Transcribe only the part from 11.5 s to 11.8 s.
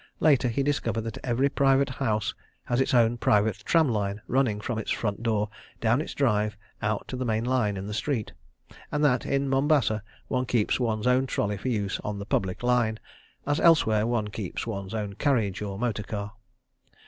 for